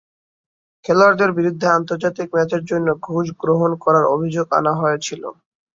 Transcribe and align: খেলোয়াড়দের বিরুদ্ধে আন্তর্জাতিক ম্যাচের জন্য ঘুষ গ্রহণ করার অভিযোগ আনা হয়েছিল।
খেলোয়াড়দের 0.85 1.31
বিরুদ্ধে 1.37 1.67
আন্তর্জাতিক 1.71 2.27
ম্যাচের 2.35 2.63
জন্য 2.65 2.87
ঘুষ 3.05 3.25
গ্রহণ 3.41 3.71
করার 3.83 4.05
অভিযোগ 4.15 4.47
আনা 4.59 4.73
হয়েছিল। 4.81 5.23